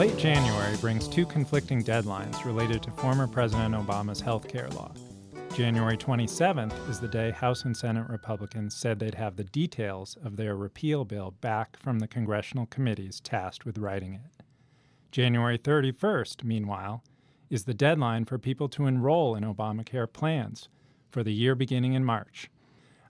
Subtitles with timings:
[0.00, 4.94] Late January brings two conflicting deadlines related to former President Obama's health care law.
[5.52, 10.38] January 27th is the day House and Senate Republicans said they'd have the details of
[10.38, 14.42] their repeal bill back from the congressional committees tasked with writing it.
[15.12, 17.04] January 31st, meanwhile,
[17.50, 20.70] is the deadline for people to enroll in Obamacare plans
[21.10, 22.48] for the year beginning in March.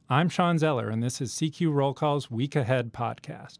[0.08, 3.58] I'm Sean Zeller, and this is CQ Roll Call's Week Ahead podcast.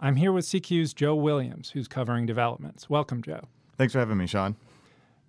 [0.00, 2.90] I'm here with CQ's Joe Williams, who's covering developments.
[2.90, 3.40] Welcome, Joe.
[3.78, 4.56] Thanks for having me, Sean.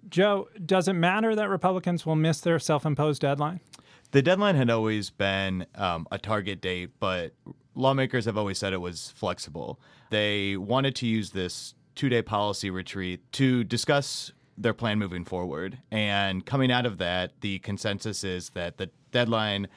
[0.10, 3.60] Joe, does it matter that Republicans will miss their self imposed deadline?
[4.12, 7.34] The deadline had always been um, a target date, but
[7.76, 9.80] lawmakers have always said it was flexible.
[10.10, 15.78] They wanted to use this two day policy retreat to discuss their plan moving forward.
[15.92, 19.68] And coming out of that, the consensus is that the deadline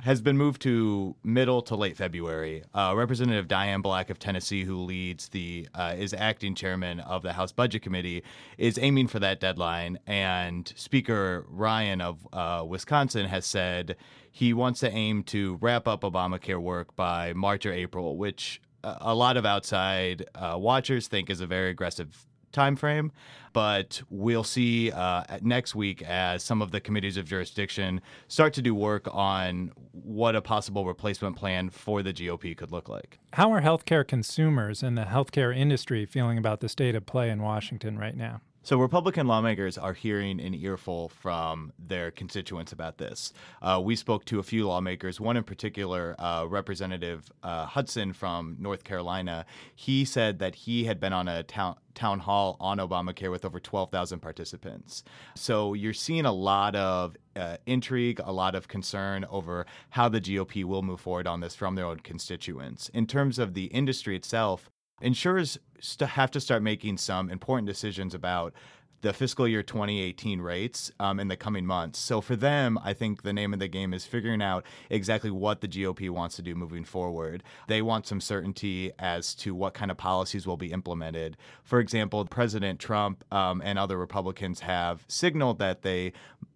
[0.00, 2.62] has been moved to middle to late February.
[2.74, 7.32] Uh, Representative Diane Black of Tennessee, who leads the uh, is acting chairman of the
[7.32, 8.22] House Budget Committee,
[8.58, 9.98] is aiming for that deadline.
[10.06, 13.96] And Speaker Ryan of uh, Wisconsin has said
[14.30, 19.14] he wants to aim to wrap up Obamacare work by March or April, which a
[19.14, 23.12] lot of outside uh, watchers think is a very aggressive time frame
[23.54, 28.60] but we'll see uh, next week as some of the committees of jurisdiction start to
[28.60, 33.20] do work on what a possible replacement plan for the GOP could look like.
[33.32, 37.42] How are healthcare consumers and the healthcare industry feeling about the state of play in
[37.42, 38.40] Washington right now?
[38.64, 43.34] So, Republican lawmakers are hearing an earful from their constituents about this.
[43.60, 48.56] Uh, we spoke to a few lawmakers, one in particular, uh, Representative uh, Hudson from
[48.58, 49.44] North Carolina.
[49.74, 53.60] He said that he had been on a town, town hall on Obamacare with over
[53.60, 55.04] 12,000 participants.
[55.34, 60.22] So, you're seeing a lot of uh, intrigue, a lot of concern over how the
[60.22, 62.88] GOP will move forward on this from their own constituents.
[62.94, 64.70] In terms of the industry itself,
[65.04, 68.54] insurers st- have to start making some important decisions about
[69.02, 71.98] the fiscal year 2018 rates um, in the coming months.
[71.98, 75.60] So for them, I think the name of the game is figuring out exactly what
[75.60, 77.42] the GOP wants to do moving forward.
[77.68, 81.36] They want some certainty as to what kind of policies will be implemented.
[81.64, 86.14] For example, President Trump um, and other Republicans have signaled that they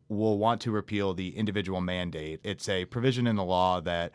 [0.09, 2.41] will want to repeal the individual mandate.
[2.43, 4.12] It's a provision in the law that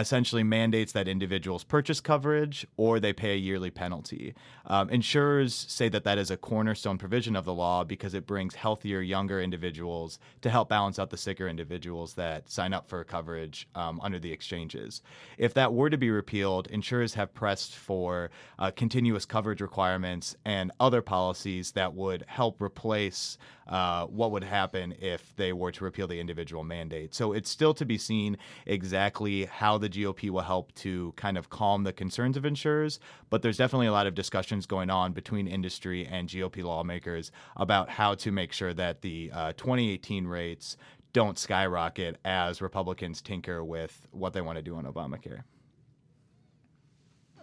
[0.00, 4.34] essentially mandates that individuals purchase coverage or they pay a yearly penalty.
[4.66, 8.54] Um, insurers say that that is a cornerstone provision of the law because it brings
[8.54, 13.68] healthier, younger individuals to help balance out the sicker individuals that sign up for coverage
[13.74, 15.02] um, under the exchanges.
[15.38, 20.70] If that were to be repealed, insurers have pressed for uh, continuous coverage requirements and
[20.80, 23.38] other policies that would help replace
[23.68, 27.14] uh, what would happen if they were to repeal the individual mandate.
[27.14, 31.50] So it's still to be seen exactly how the GOP will help to kind of
[31.50, 32.98] calm the concerns of insurers,
[33.30, 37.88] but there's definitely a lot of discussions going on between industry and GOP lawmakers about
[37.88, 40.76] how to make sure that the uh, 2018 rates
[41.12, 45.42] don't skyrocket as Republicans tinker with what they want to do on Obamacare.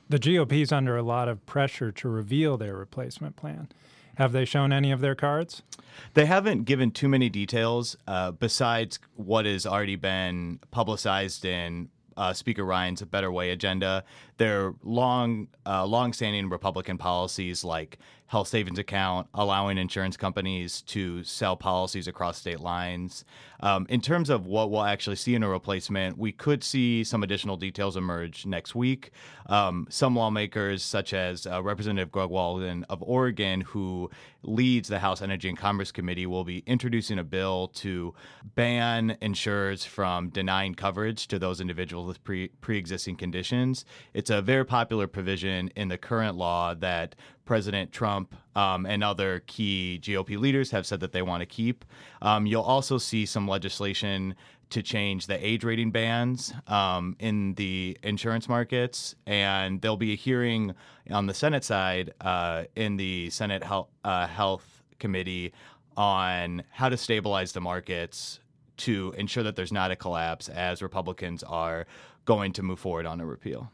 [0.08, 3.70] The GOP is under a lot of pressure to reveal their replacement plan.
[4.18, 5.62] Have they shown any of their cards?
[6.14, 12.34] They haven't given too many details uh, besides what has already been publicized in uh,
[12.34, 14.04] Speaker Ryan's "A Better Way" agenda.
[14.38, 21.56] Their long, uh, long-standing Republican policies like health savings account, allowing insurance companies to sell
[21.56, 23.24] policies across state lines.
[23.60, 27.24] Um, in terms of what we'll actually see in a replacement, we could see some
[27.24, 29.12] additional details emerge next week.
[29.46, 34.10] Um, some lawmakers, such as uh, Representative Greg Walden of Oregon, who
[34.48, 38.14] leads the House Energy and Commerce Committee, will be introducing a bill to
[38.56, 43.86] ban insurers from denying coverage to those individuals with pre pre-existing conditions.
[44.14, 49.44] It's a very popular provision in the current law that President Trump um, and other
[49.46, 51.86] key GOP leaders have said that they want to keep.
[52.22, 54.36] Um, you'll also see some legislation
[54.70, 60.16] to change the age rating bands um, in the insurance markets, and there'll be a
[60.16, 60.74] hearing
[61.12, 63.64] on the Senate side uh, in the Senate
[64.04, 65.54] uh, Health Committee
[65.98, 68.40] on how to stabilize the markets
[68.78, 71.86] to ensure that there's not a collapse as Republicans are
[72.26, 73.72] going to move forward on a repeal.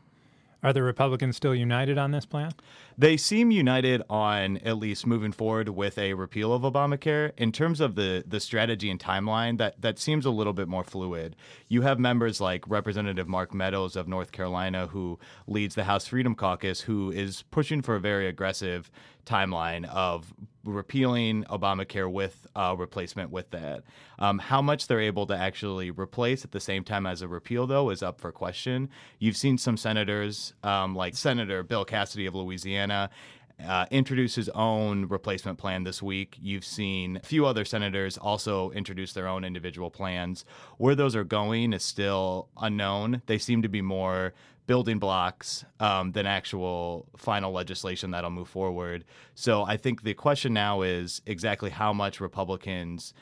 [0.63, 2.51] Are the Republicans still united on this plan?
[2.95, 7.31] They seem united on at least moving forward with a repeal of Obamacare.
[7.35, 10.83] In terms of the the strategy and timeline, that that seems a little bit more
[10.83, 11.35] fluid.
[11.67, 15.17] You have members like Representative Mark Meadows of North Carolina, who
[15.47, 18.91] leads the House Freedom Caucus, who is pushing for a very aggressive
[19.25, 20.33] timeline of
[20.63, 23.83] repealing Obamacare with a replacement with that.
[24.19, 27.67] Um, how much they're able to actually replace at the same time as a repeal,
[27.67, 28.89] though, is up for question.
[29.19, 33.09] You've seen some senators, um, like Senator Bill Cassidy of Louisiana,
[33.67, 36.37] uh, introduced his own replacement plan this week.
[36.41, 40.45] You've seen a few other senators also introduce their own individual plans.
[40.77, 43.21] Where those are going is still unknown.
[43.27, 44.33] They seem to be more
[44.67, 49.03] building blocks um, than actual final legislation that'll move forward.
[49.35, 53.13] So I think the question now is exactly how much Republicans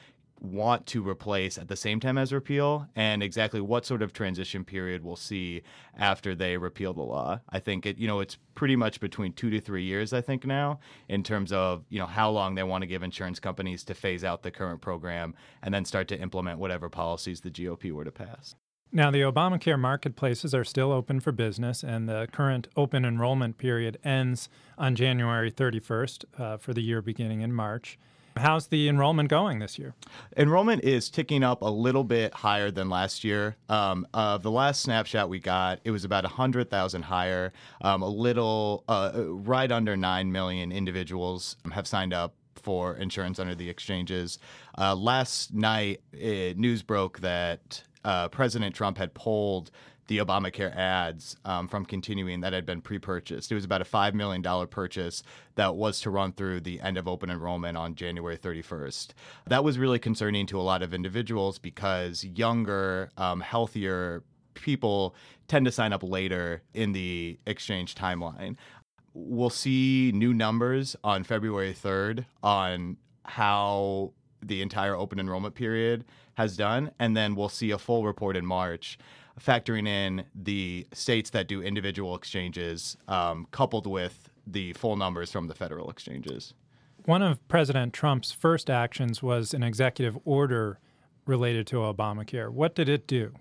[0.41, 4.63] want to replace at the same time as repeal and exactly what sort of transition
[4.63, 5.61] period we'll see
[5.97, 7.39] after they repeal the law.
[7.49, 10.45] I think it you know it's pretty much between 2 to 3 years I think
[10.45, 13.93] now in terms of you know how long they want to give insurance companies to
[13.93, 18.05] phase out the current program and then start to implement whatever policies the GOP were
[18.05, 18.55] to pass.
[18.91, 23.99] Now, the Obamacare marketplaces are still open for business, and the current open enrollment period
[24.03, 24.49] ends
[24.79, 27.99] on January 31st uh, for the year beginning in March.
[28.35, 29.93] How's the enrollment going this year?
[30.35, 33.57] Enrollment is ticking up a little bit higher than last year.
[33.67, 38.85] Um, uh, the last snapshot we got, it was about 100,000 higher, um, a little,
[38.87, 44.39] uh, right under 9 million individuals have signed up for insurance under the exchanges.
[44.77, 49.71] Uh, last night, it, news broke that uh, President Trump had pulled
[50.09, 53.51] the Obamacare ads um, from continuing that had been pre purchased.
[53.51, 55.23] It was about a $5 million purchase
[55.55, 59.09] that was to run through the end of open enrollment on January 31st.
[59.47, 64.23] That was really concerning to a lot of individuals because younger, um, healthier
[64.55, 65.15] people
[65.47, 68.55] tend to sign up later in the exchange timeline.
[69.13, 76.05] We'll see new numbers on February 3rd on how the entire open enrollment period
[76.39, 78.97] has done, and then we'll see a full report in March
[79.37, 85.47] factoring in the states that do individual exchanges um, coupled with the full numbers from
[85.47, 86.53] the federal exchanges.
[87.03, 90.79] One of President Trump's first actions was an executive order
[91.25, 92.49] related to Obamacare.
[92.49, 93.33] What did it do?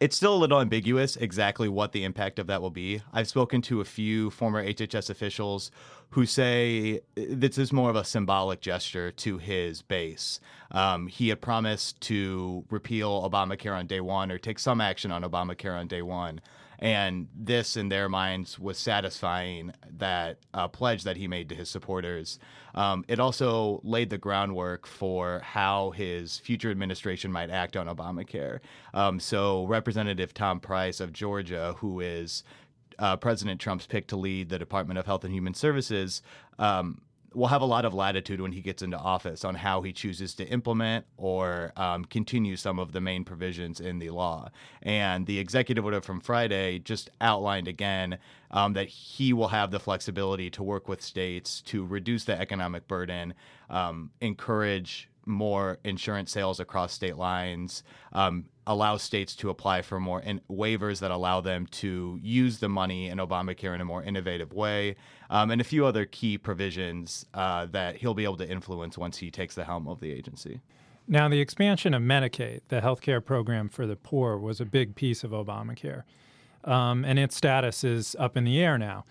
[0.00, 3.00] It's still a little ambiguous exactly what the impact of that will be.
[3.12, 5.70] I've spoken to a few former HHS officials
[6.14, 10.38] who say this is more of a symbolic gesture to his base.
[10.70, 15.24] Um, he had promised to repeal Obamacare on day one or take some action on
[15.24, 16.40] Obamacare on day one.
[16.78, 21.68] And this, in their minds, was satisfying that uh, pledge that he made to his
[21.68, 22.38] supporters.
[22.76, 28.60] Um, it also laid the groundwork for how his future administration might act on Obamacare.
[28.92, 32.44] Um, so, Representative Tom Price of Georgia, who is
[32.98, 36.22] uh, President Trump's pick to lead the Department of Health and Human Services,
[36.58, 37.00] um,
[37.34, 40.34] will have a lot of latitude when he gets into office on how he chooses
[40.34, 44.48] to implement or um, continue some of the main provisions in the law.
[44.82, 48.18] And the executive order from Friday just outlined again
[48.50, 52.86] um, that he will have the flexibility to work with states to reduce the economic
[52.86, 53.34] burden,
[53.68, 57.82] um, encourage more insurance sales across state lines,
[58.12, 62.68] um, allow states to apply for more in- waivers that allow them to use the
[62.68, 64.96] money in Obamacare in a more innovative way,
[65.30, 69.18] um, and a few other key provisions uh, that he'll be able to influence once
[69.18, 70.60] he takes the helm of the agency.
[71.06, 74.94] Now, the expansion of Medicaid, the health care program for the poor, was a big
[74.94, 76.04] piece of Obamacare,
[76.64, 79.04] um, and its status is up in the air now.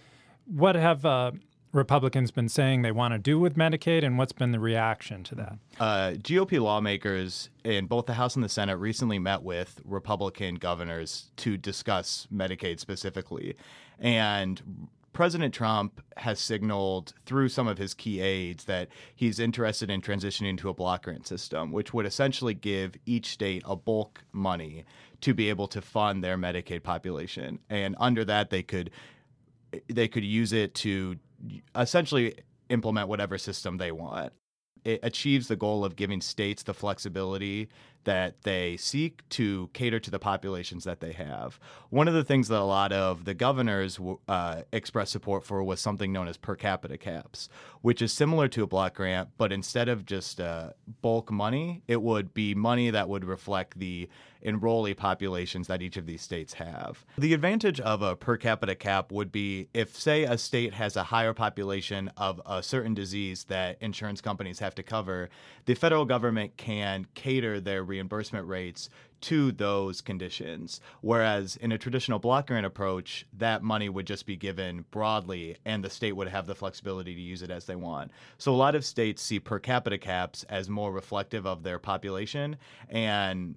[0.46, 1.32] What have uh,
[1.74, 5.36] Republicans been saying they want to do with Medicaid, and what's been the reaction to
[5.36, 5.58] that?
[5.80, 11.32] Uh, GOP lawmakers in both the House and the Senate recently met with Republican governors
[11.38, 13.56] to discuss Medicaid specifically.
[14.00, 20.02] And President Trump has signaled through some of his key aides that he's interested in
[20.02, 24.86] transitioning to a block grant system, which would essentially give each state a bulk money
[25.22, 27.60] to be able to fund their Medicaid population.
[27.70, 28.92] And under that, they could
[29.88, 31.16] they could use it to
[31.76, 32.36] essentially
[32.70, 34.34] implement whatever system they want.
[34.84, 37.70] It achieves the goal of giving states the flexibility
[38.04, 41.58] that they seek to cater to the populations that they have.
[41.90, 43.98] One of the things that a lot of the governors
[44.28, 47.48] uh, expressed support for was something known as per capita caps,
[47.82, 50.72] which is similar to a block grant, but instead of just uh,
[51.02, 54.10] bulk money, it would be money that would reflect the
[54.46, 57.06] enrollee populations that each of these states have.
[57.18, 61.04] The advantage of a per capita cap would be if, say, a state has a
[61.04, 65.30] higher population of a certain disease that insurance companies have to cover,
[65.66, 68.90] the federal government can cater their reimbursement rates
[69.24, 70.82] to those conditions.
[71.00, 75.82] Whereas in a traditional block grant approach, that money would just be given broadly and
[75.82, 78.12] the state would have the flexibility to use it as they want.
[78.38, 82.58] So a lot of states see per capita caps as more reflective of their population
[82.90, 83.56] and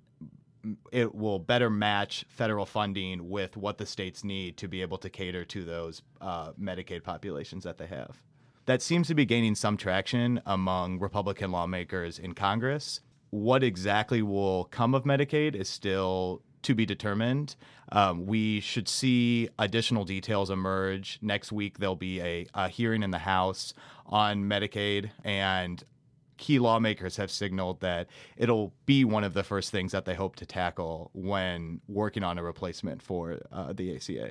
[0.92, 5.10] it will better match federal funding with what the states need to be able to
[5.10, 8.22] cater to those uh, Medicaid populations that they have.
[8.66, 13.00] That seems to be gaining some traction among Republican lawmakers in Congress.
[13.30, 17.54] What exactly will come of Medicaid is still to be determined.
[17.92, 21.78] Um, we should see additional details emerge next week.
[21.78, 23.72] There'll be a, a hearing in the House
[24.04, 25.82] on Medicaid, and
[26.36, 30.36] key lawmakers have signaled that it'll be one of the first things that they hope
[30.36, 34.30] to tackle when working on a replacement for uh, the ACA.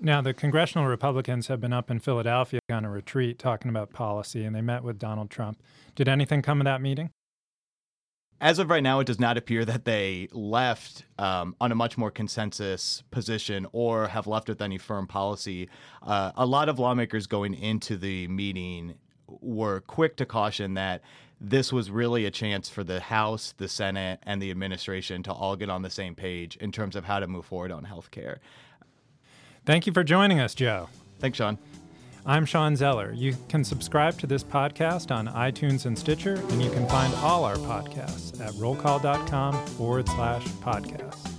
[0.00, 4.44] Now, the congressional Republicans have been up in Philadelphia on a retreat talking about policy,
[4.44, 5.62] and they met with Donald Trump.
[5.94, 7.10] Did anything come of that meeting?
[8.40, 11.96] As of right now, it does not appear that they left um, on a much
[11.96, 15.68] more consensus position or have left with any firm policy.
[16.02, 18.94] Uh, a lot of lawmakers going into the meeting
[19.28, 21.02] were quick to caution that
[21.42, 25.56] this was really a chance for the House, the Senate, and the administration to all
[25.56, 28.40] get on the same page in terms of how to move forward on health care.
[29.66, 30.88] Thank you for joining us, Joe.
[31.18, 31.58] Thanks, Sean.
[32.24, 33.12] I'm Sean Zeller.
[33.12, 37.44] You can subscribe to this podcast on iTunes and Stitcher, and you can find all
[37.44, 41.31] our podcasts at rollcall.com forward slash podcasts.